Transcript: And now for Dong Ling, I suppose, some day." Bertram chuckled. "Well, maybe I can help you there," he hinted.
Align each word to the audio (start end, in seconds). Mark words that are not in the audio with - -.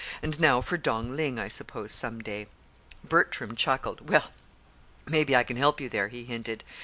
And 0.23 0.39
now 0.39 0.61
for 0.61 0.77
Dong 0.77 1.15
Ling, 1.15 1.37
I 1.37 1.47
suppose, 1.47 1.91
some 1.91 2.23
day." 2.23 2.47
Bertram 3.03 3.55
chuckled. 3.55 4.09
"Well, 4.09 4.31
maybe 5.05 5.35
I 5.35 5.43
can 5.43 5.57
help 5.57 5.79
you 5.79 5.89
there," 5.89 6.07
he 6.07 6.23
hinted. 6.23 6.63